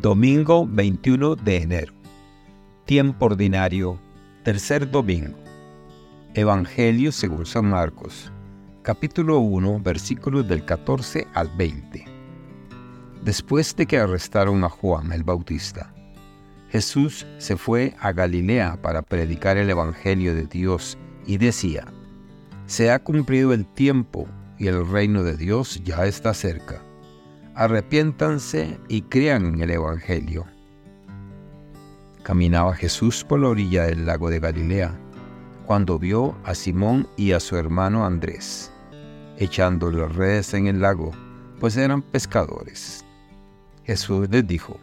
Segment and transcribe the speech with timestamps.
[0.00, 1.92] Domingo 21 de enero.
[2.86, 3.98] Tiempo ordinario.
[4.44, 5.36] Tercer domingo.
[6.32, 8.32] Evangelio según San Marcos.
[8.80, 12.06] Capítulo 1, versículos del 14 al 20.
[13.22, 15.92] Después de que arrestaron a Juan el Bautista,
[16.70, 20.96] Jesús se fue a Galilea para predicar el Evangelio de Dios
[21.26, 21.84] y decía,
[22.64, 24.26] Se ha cumplido el tiempo
[24.58, 26.82] y el reino de Dios ya está cerca
[27.54, 30.46] arrepiéntanse y crean en el Evangelio.
[32.22, 34.98] Caminaba Jesús por la orilla del lago de Galilea,
[35.66, 38.72] cuando vio a Simón y a su hermano Andrés,
[39.38, 41.12] echando las redes en el lago,
[41.58, 43.04] pues eran pescadores.
[43.84, 44.78] Jesús les dijo,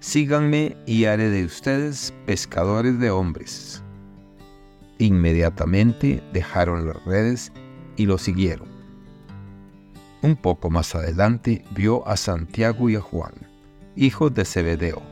[0.00, 3.82] Síganme y haré de ustedes pescadores de hombres.
[4.98, 7.52] Inmediatamente dejaron las redes
[7.96, 8.75] y lo siguieron.
[10.22, 13.34] Un poco más adelante vio a Santiago y a Juan,
[13.96, 15.02] hijos de Zebedeo,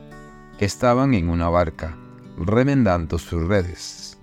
[0.59, 1.97] que estaban en una barca,
[2.39, 4.19] remendando sus redes.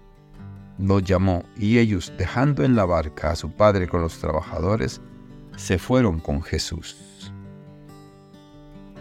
[0.79, 5.01] Los llamó y ellos, dejando en la barca a su padre con los trabajadores,
[5.55, 7.31] se fueron con Jesús.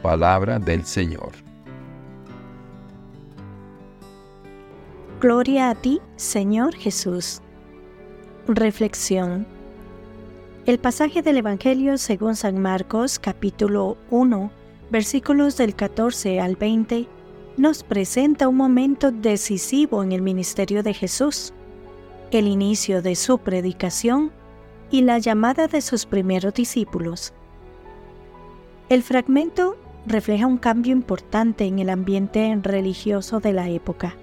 [0.02, 1.32] Palabra del Señor.
[5.20, 7.40] Gloria a ti, Señor Jesús.
[8.46, 9.46] Reflexión
[10.66, 14.50] el pasaje del Evangelio según San Marcos capítulo 1
[14.90, 17.06] versículos del 14 al 20
[17.56, 21.52] nos presenta un momento decisivo en el ministerio de Jesús,
[22.30, 24.32] el inicio de su predicación
[24.90, 27.32] y la llamada de sus primeros discípulos.
[28.88, 34.14] El fragmento refleja un cambio importante en el ambiente religioso de la época.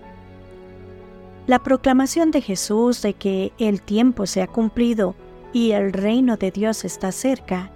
[1.48, 5.16] La proclamación de Jesús de que el tiempo se ha cumplido
[5.54, 7.72] y el reino de Dios está cerca,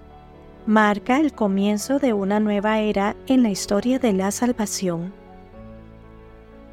[0.66, 5.13] marca el comienzo de una nueva era en la historia de la salvación.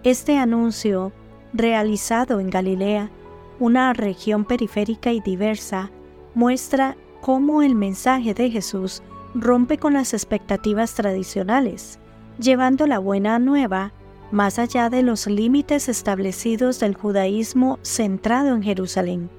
[0.04, 1.12] Este anuncio,
[1.52, 3.10] realizado en Galilea,
[3.58, 5.90] una región periférica y diversa,
[6.34, 9.02] muestra cómo el mensaje de Jesús
[9.34, 11.98] rompe con las expectativas tradicionales,
[12.38, 13.92] llevando la buena nueva
[14.30, 19.37] más allá de los límites establecidos del judaísmo centrado en Jerusalén.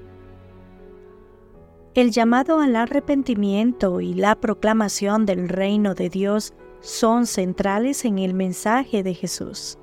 [1.94, 8.32] El llamado al arrepentimiento y la proclamación del reino de Dios son centrales en el
[8.32, 9.76] mensaje de Jesús.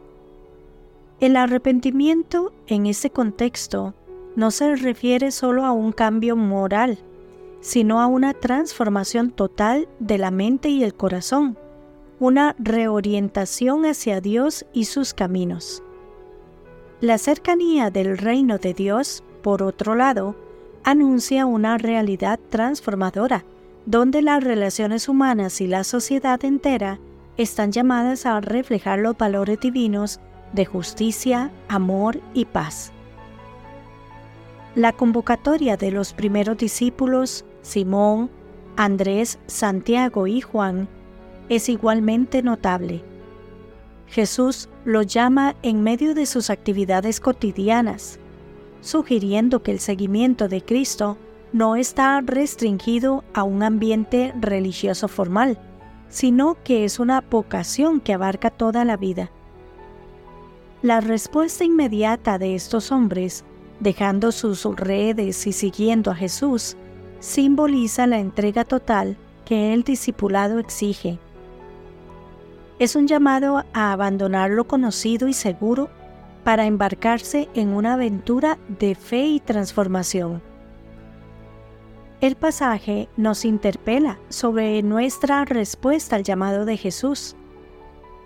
[1.20, 3.94] El arrepentimiento en ese contexto
[4.38, 6.98] no se refiere solo a un cambio moral,
[7.60, 11.58] sino a una transformación total de la mente y el corazón,
[12.22, 15.84] una reorientación hacia Dios y sus caminos.
[17.02, 20.36] La cercanía del reino de Dios, por otro lado,
[20.88, 23.44] anuncia una realidad transformadora,
[23.86, 26.98] donde las relaciones humanas y la sociedad entera
[27.36, 30.22] están llamadas a reflejar los valores divinos
[30.54, 32.94] de justicia, amor y paz.
[34.76, 38.30] La convocatoria de los primeros discípulos, Simón,
[38.78, 40.88] Andrés, Santiago y Juan,
[41.50, 43.04] es igualmente notable.
[44.08, 48.22] Jesús los llama en medio de sus actividades cotidianas,
[48.82, 51.18] sugiriendo que el seguimiento de Cristo
[51.54, 55.58] no está restringido a un ambiente religioso formal,
[56.10, 59.32] sino que es una vocación que abarca toda la vida.
[60.82, 63.44] La respuesta inmediata de estos hombres,
[63.80, 66.78] dejando sus redes y siguiendo a Jesús,
[67.20, 71.20] simboliza la entrega total que el discipulado exige.
[72.80, 75.90] Es un llamado a abandonar lo conocido y seguro
[76.48, 80.42] para embarcarse en una aventura de fe y transformación.
[82.22, 87.36] El pasaje nos interpela sobre nuestra respuesta al llamado de Jesús.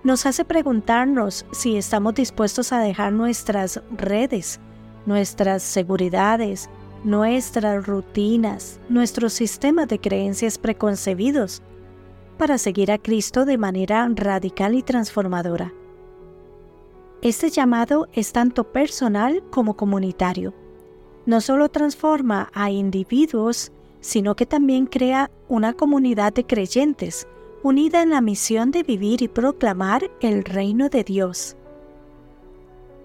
[0.03, 4.59] Nos hace preguntarnos si estamos dispuestos a dejar nuestras redes,
[5.07, 6.69] nuestras seguridades,
[7.03, 11.63] nuestras rutinas, nuestros sistemas de creencias preconcebidos,
[12.37, 15.73] para seguir a Cristo de manera radical y transformadora.
[17.21, 20.55] Este llamado es tanto personal como comunitario.
[21.27, 27.27] No solo transforma a individuos, sino que también crea una comunidad de creyentes
[27.61, 31.55] unida en la misión de vivir y proclamar el reino de Dios.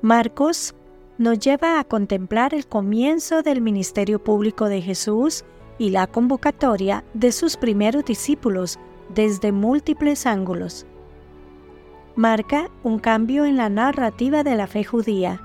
[0.00, 0.74] Marcos
[1.18, 5.44] nos lleva a contemplar el comienzo del ministerio público de Jesús
[5.76, 8.78] y la convocatoria de sus primeros discípulos
[9.14, 10.86] desde múltiples ángulos
[12.16, 15.42] marca un cambio en la narrativa de la fe judía.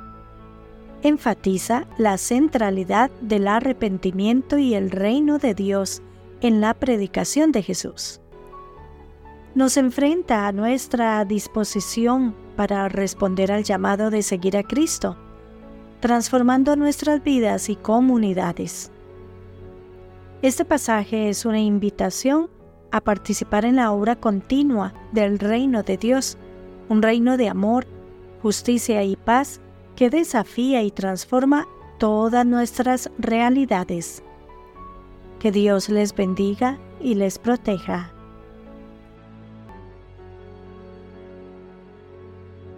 [1.04, 6.02] Enfatiza la centralidad del arrepentimiento y el reino de Dios
[6.42, 8.22] en la predicación de Jesús.
[9.54, 15.18] nos enfrenta a nuestra disposición para responder al llamado de seguir a Cristo,
[16.00, 18.92] transformando nuestras vidas y comunidades.
[20.42, 22.50] Este pasaje es una invitación
[22.92, 26.38] a participar en la obra continua del reino de Dios,
[26.92, 27.88] un reino de amor,
[28.42, 29.62] justicia y paz
[29.96, 31.66] que desafía y transforma
[32.00, 34.22] todas nuestras realidades.
[35.40, 38.11] Que Dios les bendiga y les proteja.